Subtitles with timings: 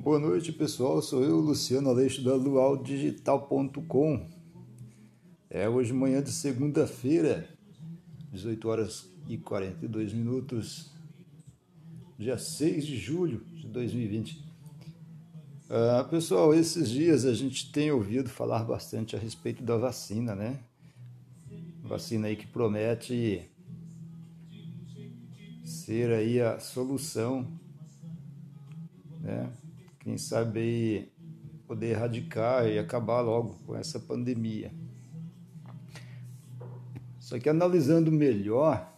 [0.00, 1.02] Boa noite, pessoal.
[1.02, 4.28] Sou eu, Luciano Aleixo da lualdigital.com.
[5.50, 7.48] É hoje manhã de segunda-feira,
[8.30, 10.92] 18 horas e 42 minutos,
[12.16, 14.40] dia 6 de julho de 2020.
[15.68, 20.60] Ah, pessoal, esses dias a gente tem ouvido falar bastante a respeito da vacina, né?
[21.82, 23.50] Vacina aí que promete
[25.64, 27.58] ser aí a solução?
[30.08, 31.12] Quem sabe
[31.66, 34.72] poder erradicar e acabar logo com essa pandemia.
[37.20, 38.90] Só que analisando melhor,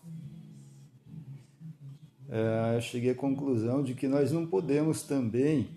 [2.28, 5.68] é, eu cheguei à conclusão de que nós não podemos também,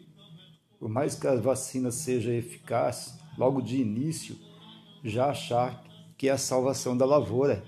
[0.80, 4.36] por mais que a vacina seja eficaz, logo de início,
[5.04, 5.84] já achar
[6.16, 7.64] que é a salvação da lavoura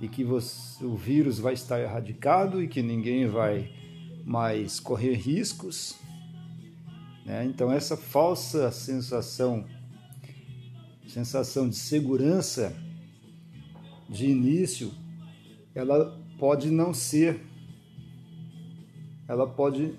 [0.00, 3.68] e que você, o vírus vai estar erradicado e que ninguém vai
[4.24, 6.04] mais correr riscos.
[7.24, 7.44] Né?
[7.46, 9.64] Então essa falsa sensação,
[11.06, 12.76] sensação de segurança
[14.08, 14.92] de início,
[15.74, 17.40] ela pode não ser,
[19.26, 19.98] ela pode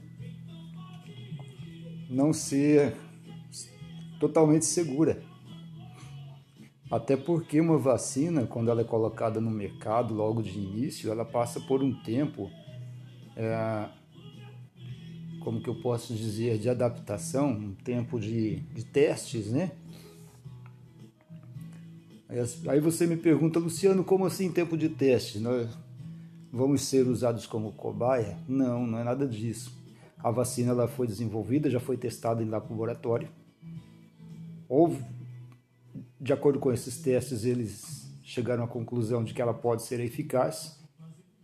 [2.10, 2.96] não ser
[4.20, 5.22] totalmente segura.
[6.90, 11.60] Até porque uma vacina, quando ela é colocada no mercado logo de início, ela passa
[11.60, 12.50] por um tempo,
[13.36, 13.90] é,
[15.46, 19.74] como que eu posso dizer, de adaptação, um tempo de, de testes, né?
[22.68, 25.38] Aí você me pergunta, Luciano, como assim tempo de teste?
[25.38, 25.70] Nós
[26.52, 28.40] vamos ser usados como cobaia?
[28.48, 29.80] Não, não é nada disso.
[30.18, 33.30] A vacina ela foi desenvolvida, já foi testada em laboratório.
[34.68, 35.06] Houve
[36.20, 40.84] de acordo com esses testes, eles chegaram à conclusão de que ela pode ser eficaz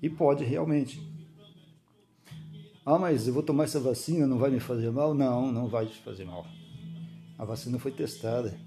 [0.01, 0.99] e pode realmente.
[2.85, 5.13] Ah, mas eu vou tomar essa vacina, não vai me fazer mal?
[5.13, 6.45] Não, não vai te fazer mal.
[7.37, 8.57] A vacina foi testada.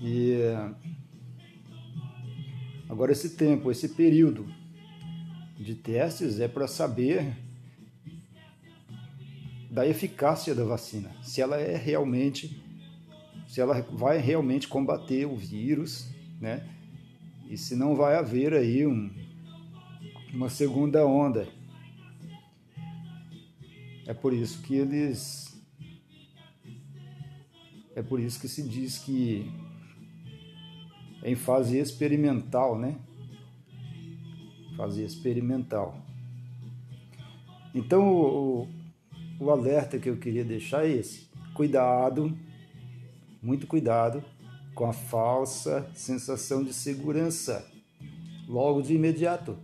[0.00, 0.38] E
[2.88, 4.46] agora esse tempo, esse período
[5.58, 7.36] de testes é para saber
[9.70, 12.60] da eficácia da vacina, se ela é realmente
[13.50, 16.08] se ela vai realmente combater o vírus,
[16.40, 16.64] né?
[17.48, 19.10] E se não vai haver aí um,
[20.32, 21.48] uma segunda onda.
[24.10, 25.56] É por isso que eles
[27.94, 29.48] é por isso que se diz que
[31.22, 32.98] em fase experimental, né?
[34.76, 35.96] Fase experimental.
[37.72, 38.68] Então o,
[39.38, 42.36] o alerta que eu queria deixar é esse: cuidado
[43.40, 44.24] muito cuidado
[44.74, 47.64] com a falsa sensação de segurança.
[48.48, 49.56] Logo de imediato.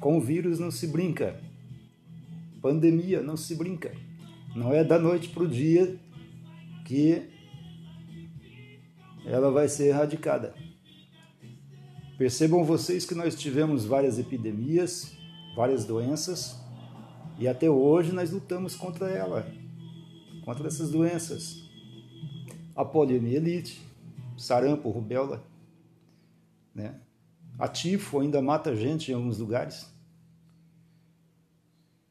[0.00, 1.38] Com o vírus não se brinca.
[2.60, 3.94] Pandemia não se brinca.
[4.54, 5.98] Não é da noite para o dia
[6.84, 7.22] que
[9.24, 10.54] ela vai ser erradicada.
[12.16, 15.16] Percebam vocês que nós tivemos várias epidemias,
[15.54, 16.58] várias doenças,
[17.38, 19.46] e até hoje nós lutamos contra ela,
[20.44, 21.66] contra essas doenças
[22.76, 23.80] a poliomielite,
[24.36, 25.42] sarampo, rubéola,
[26.74, 27.00] né?
[27.58, 29.90] A tifo ainda mata gente em alguns lugares.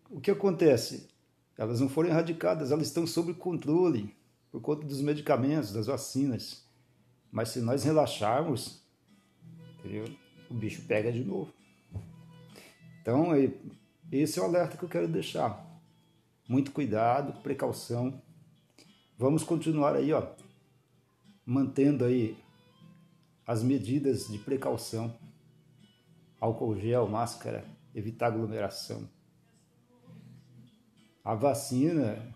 [0.09, 1.09] O que acontece?
[1.57, 4.16] Elas não foram erradicadas, elas estão sob controle
[4.51, 6.66] por conta dos medicamentos, das vacinas.
[7.31, 8.83] Mas se nós relaxarmos,
[9.79, 10.05] entendeu?
[10.49, 11.51] o bicho pega de novo.
[13.01, 13.31] Então,
[14.11, 15.63] esse é o alerta que eu quero deixar.
[16.47, 18.21] Muito cuidado, precaução.
[19.17, 20.27] Vamos continuar aí, ó,
[21.45, 22.38] mantendo aí
[23.45, 25.15] as medidas de precaução,
[26.39, 27.63] álcool gel, máscara,
[27.94, 29.07] evitar aglomeração.
[31.25, 32.31] A vacina,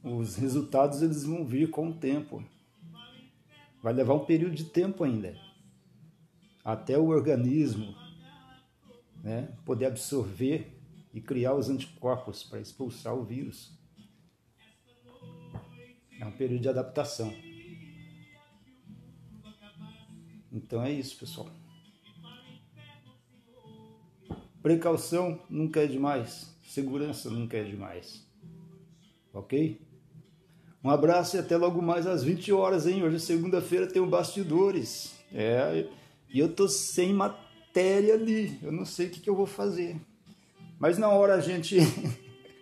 [0.00, 2.44] os resultados eles vão vir com o tempo.
[3.82, 5.36] Vai levar um período de tempo ainda,
[6.64, 7.96] até o organismo
[9.24, 10.80] né, poder absorver
[11.12, 13.76] e criar os anticorpos para expulsar o vírus.
[16.20, 17.34] É um período de adaptação.
[20.52, 21.63] Então é isso, pessoal.
[24.64, 26.56] Precaução nunca é demais.
[26.64, 28.26] Segurança nunca é demais.
[29.30, 29.78] Ok?
[30.82, 33.02] Um abraço e até logo mais às 20 horas, hein?
[33.02, 35.14] Hoje, segunda-feira, tem o Bastidores.
[35.34, 35.86] É,
[36.30, 38.58] e eu tô sem matéria ali.
[38.62, 40.00] Eu não sei o que, que eu vou fazer.
[40.78, 41.76] Mas na hora a gente.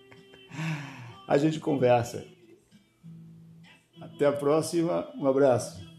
[1.29, 2.27] a gente conversa.
[4.01, 5.09] Até a próxima.
[5.17, 5.92] Um abraço.